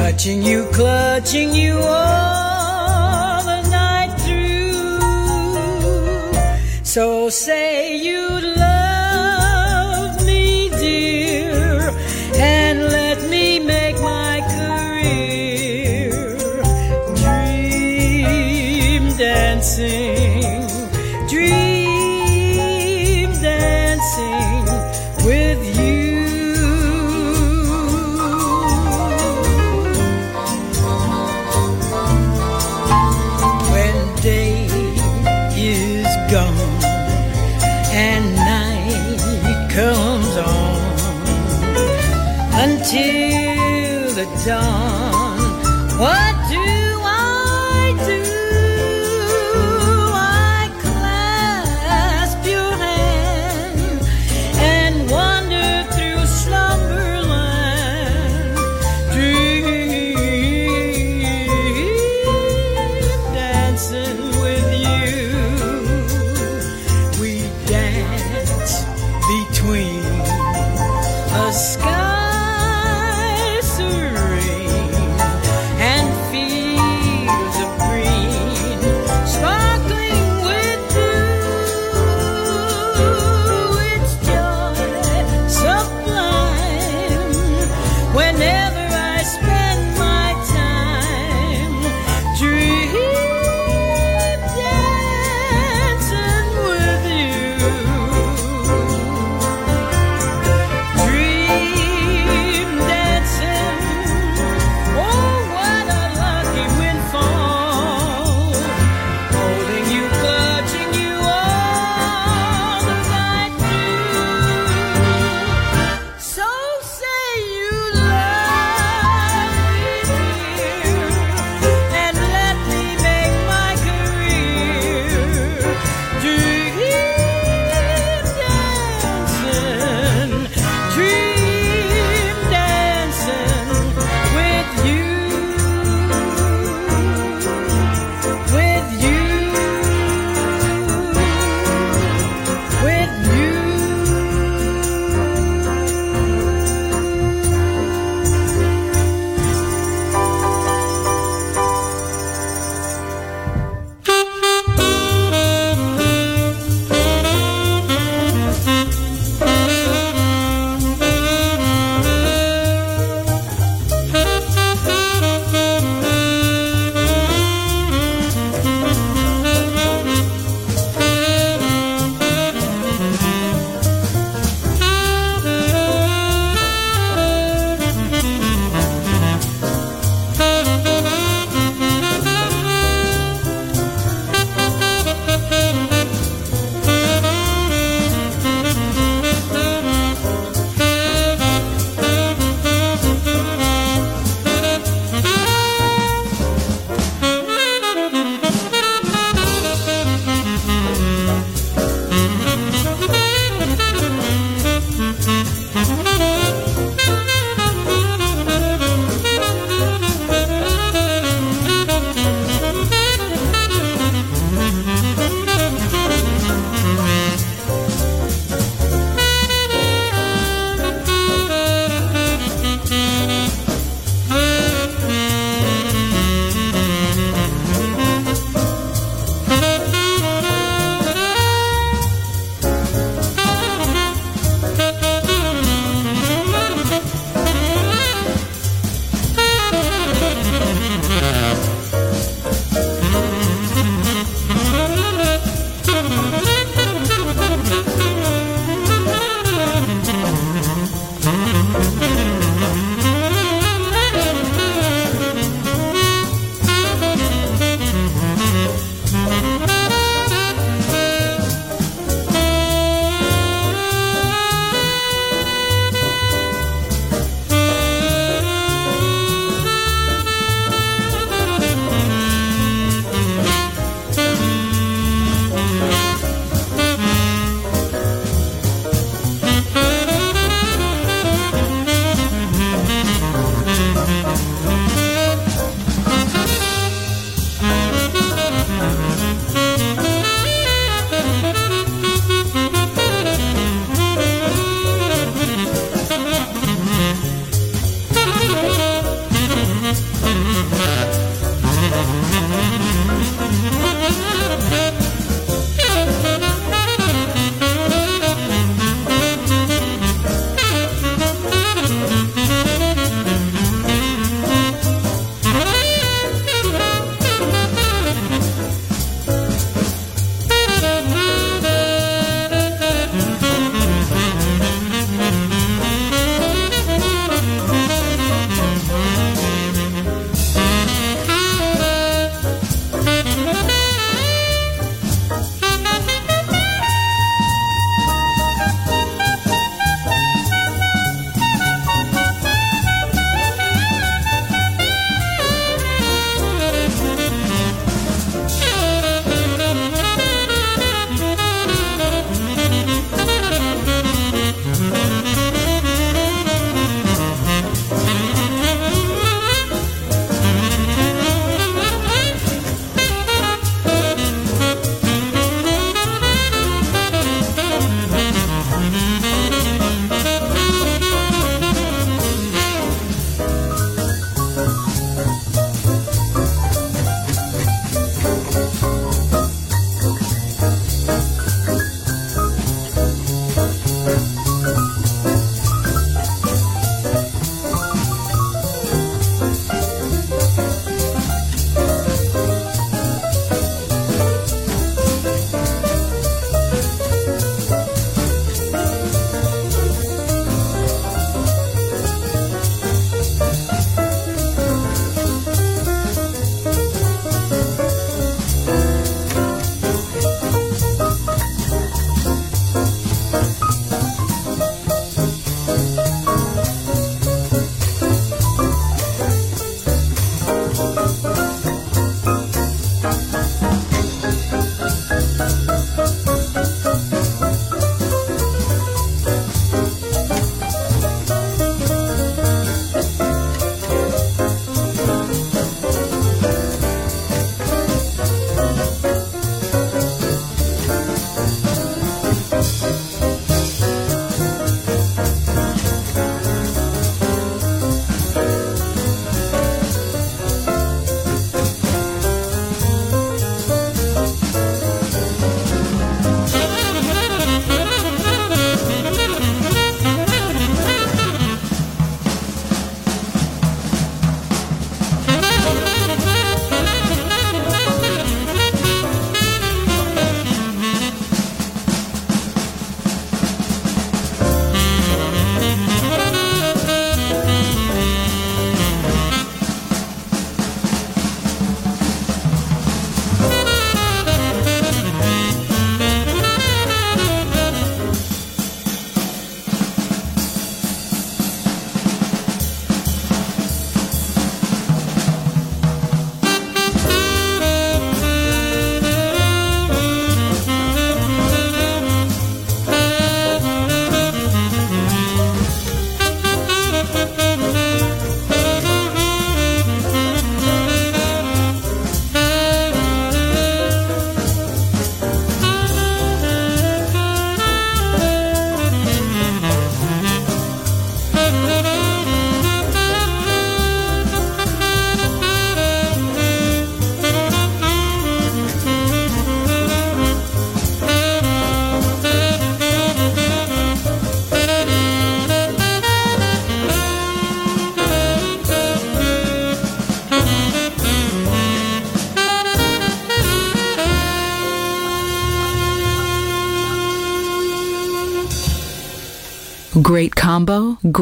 Touching 0.00 0.42
you, 0.44 0.64
clutching 0.72 1.52
you 1.52 1.76
all 1.76 3.42
the 3.42 3.62
night 3.68 4.14
through. 4.20 5.00
So 6.84 7.28
say 7.28 7.96
you 7.96 8.40
to 42.88 43.17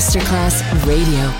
Masterclass 0.00 0.62
Radio. 0.86 1.39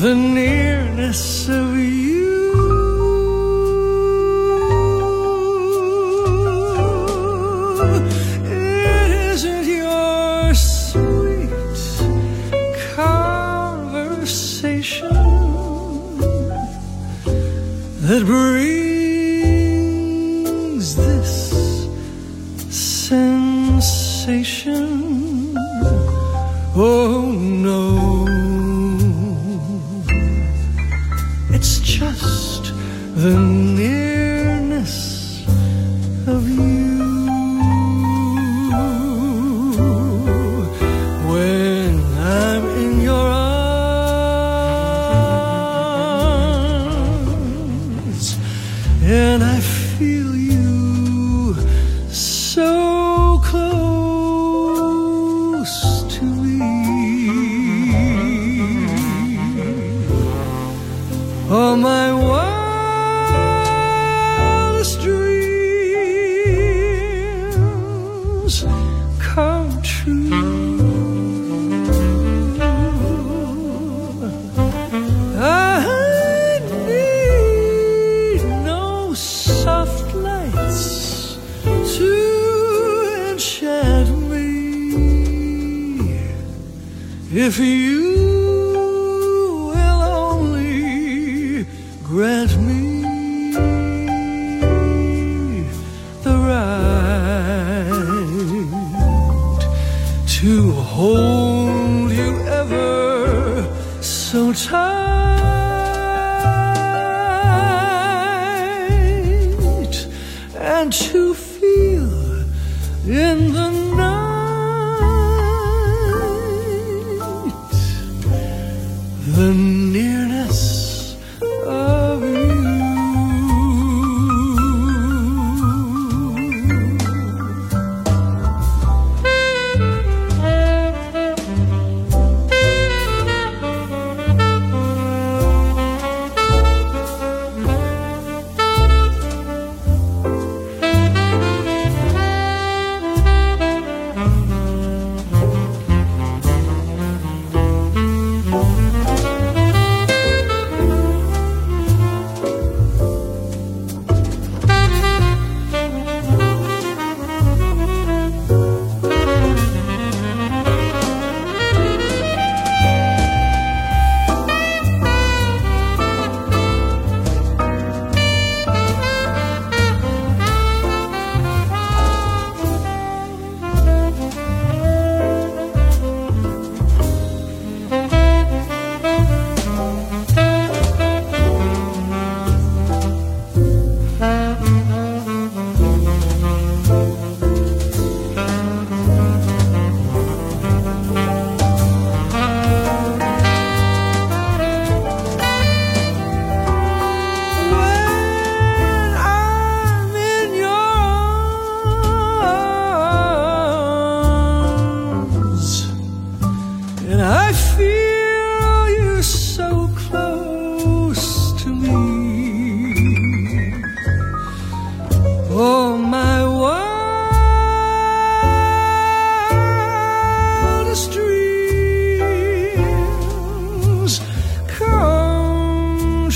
the 0.00 0.14
nearness 0.14 1.48
of 1.48 1.76
you. 1.76 2.52
It 8.46 9.10
isn't 9.32 9.66
your 9.66 10.54
sweet 10.54 11.50
conversation 12.96 15.14
that 18.00 18.22
brings 18.24 18.56
this 20.96 21.50
sensation. 22.70 24.99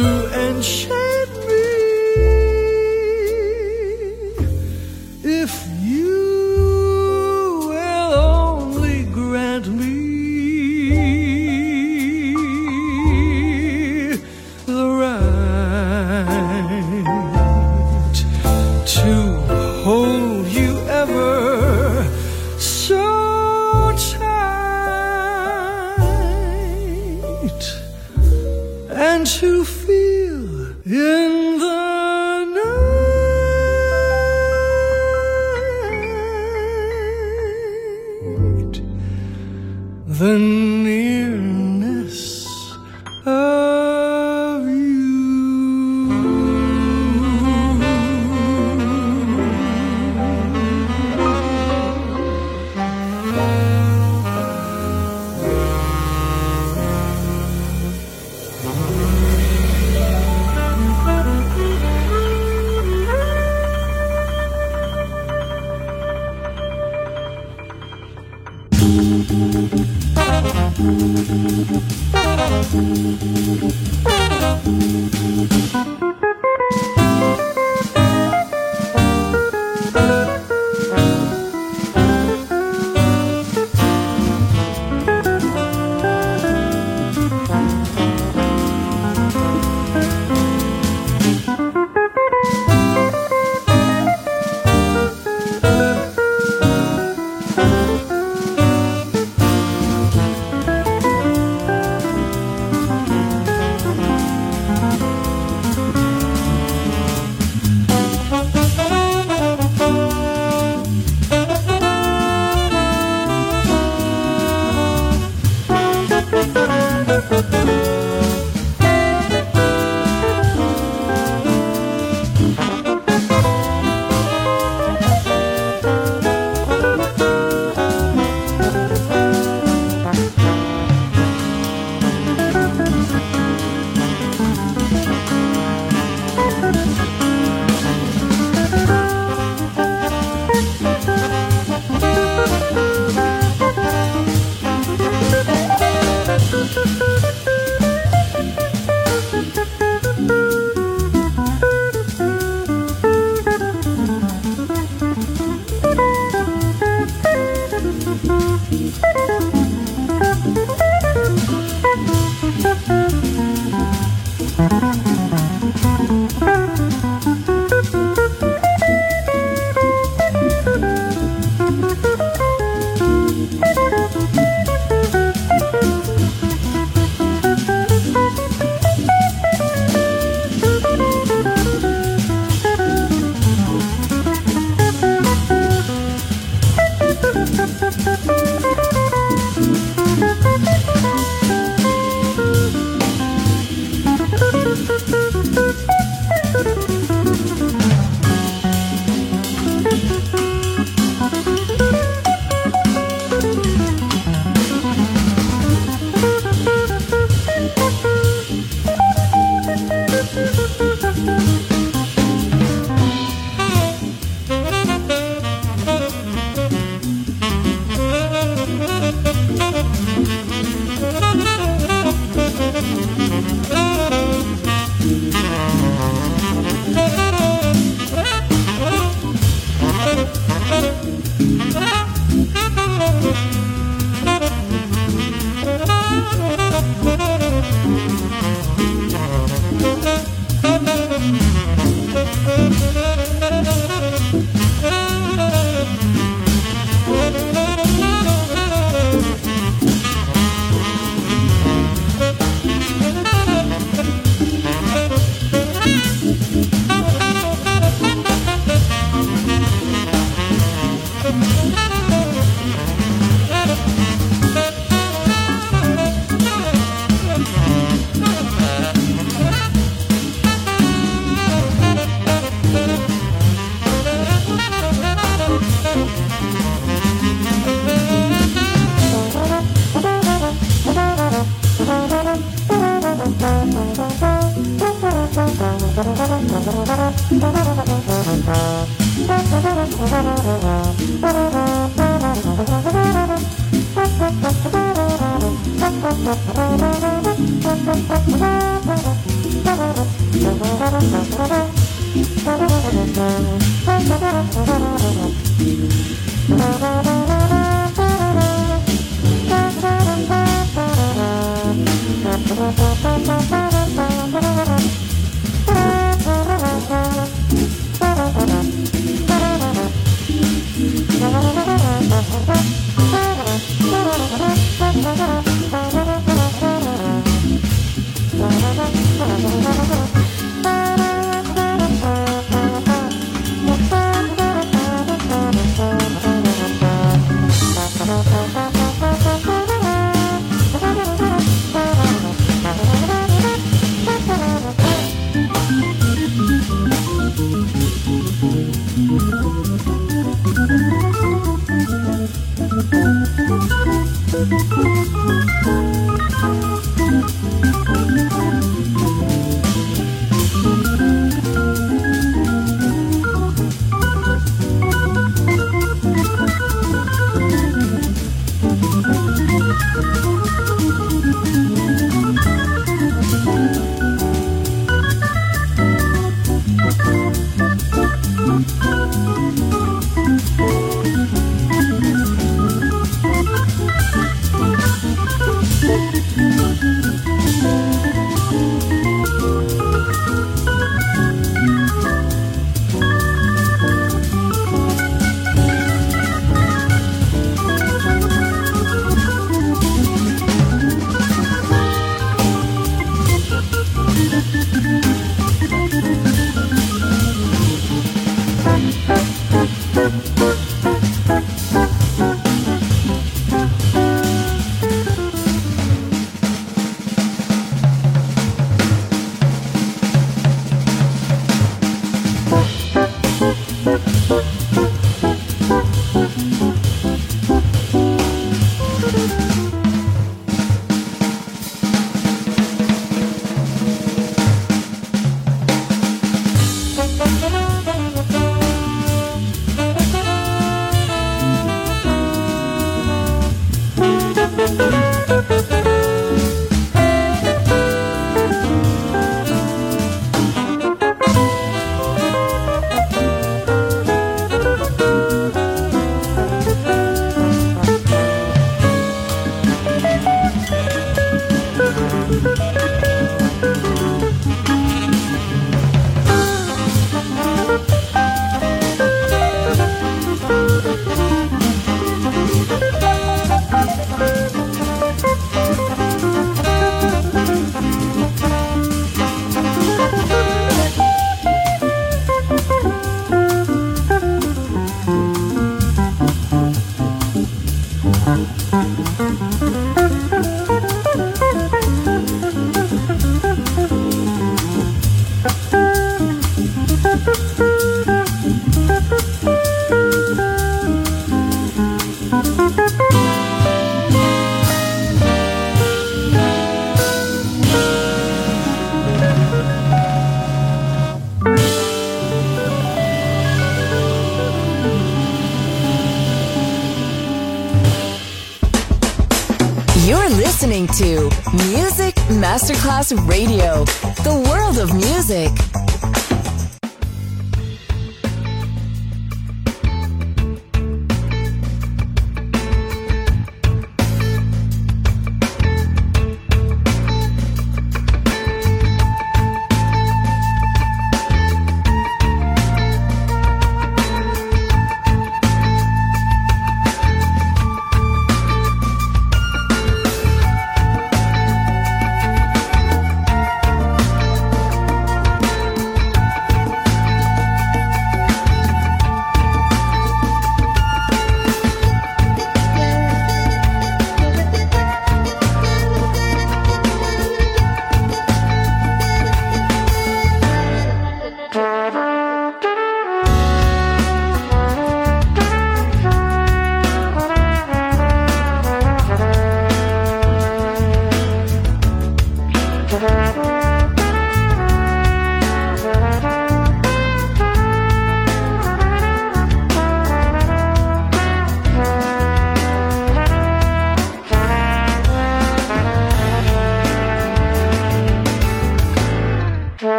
music. 525.28 525.57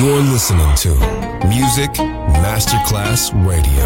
You're 0.00 0.22
listening 0.30 0.74
to 0.76 0.94
Music 1.48 1.90
Masterclass 2.40 3.32
Radio, 3.44 3.84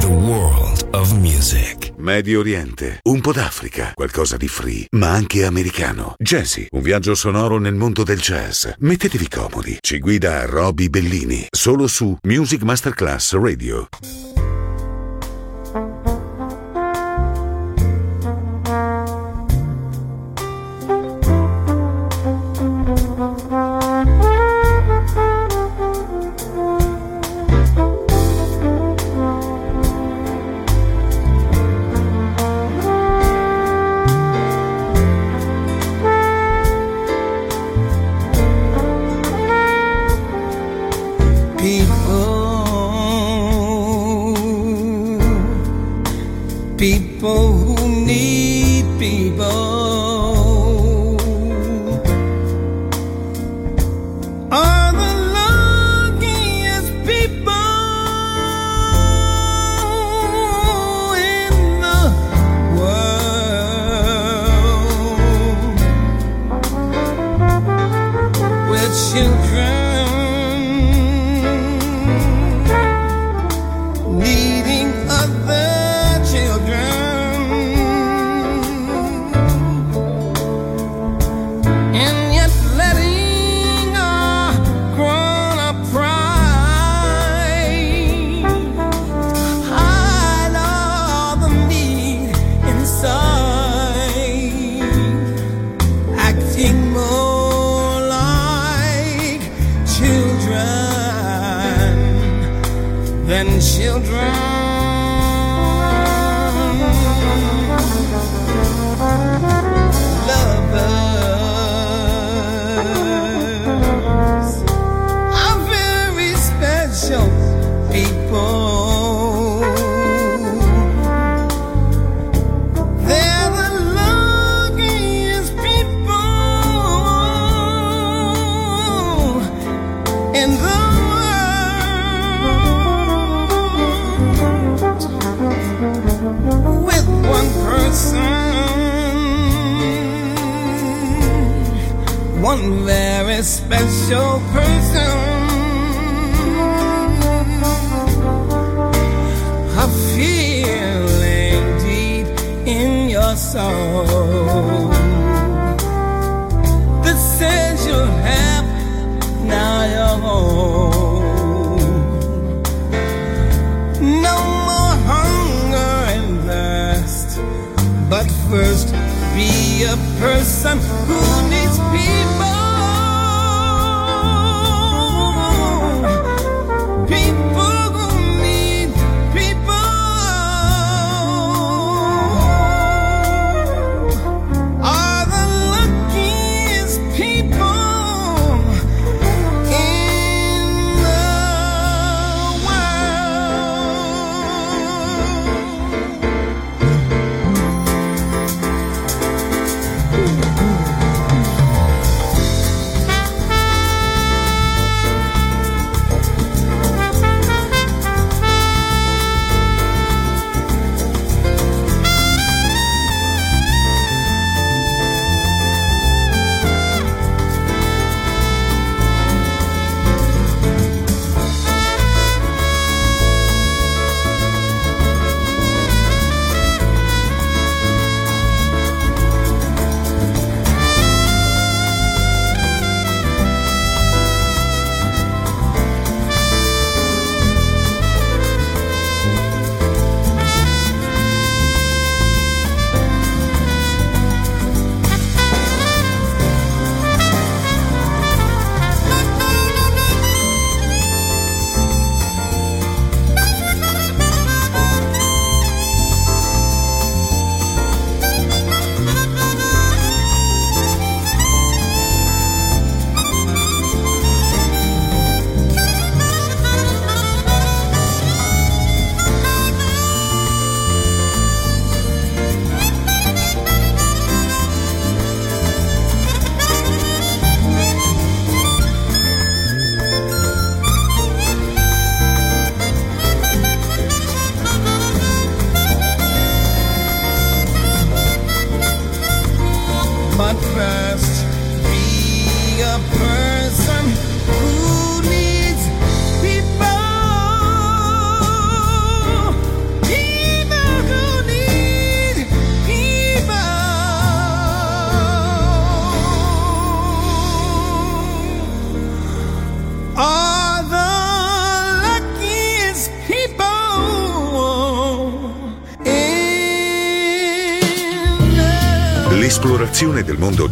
the 0.00 0.08
world 0.08 0.88
of 0.94 1.12
music. 1.12 1.92
Medio 1.98 2.38
Oriente, 2.38 3.00
un 3.02 3.20
po' 3.20 3.32
d'Africa, 3.32 3.92
qualcosa 3.94 4.38
di 4.38 4.48
free, 4.48 4.86
ma 4.92 5.10
anche 5.10 5.44
americano. 5.44 6.14
Jazzy, 6.16 6.68
un 6.70 6.80
viaggio 6.80 7.14
sonoro 7.14 7.58
nel 7.58 7.74
mondo 7.74 8.02
del 8.02 8.18
jazz. 8.18 8.66
Mettetevi 8.78 9.28
comodi, 9.28 9.76
ci 9.82 9.98
guida 9.98 10.46
Roby 10.46 10.88
Bellini, 10.88 11.46
solo 11.50 11.86
su 11.86 12.16
Music 12.22 12.62
Masterclass 12.62 13.34
Radio. 13.34 13.88